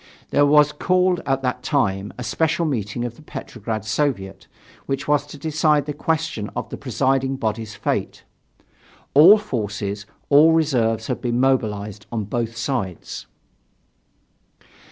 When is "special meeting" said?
2.23-3.05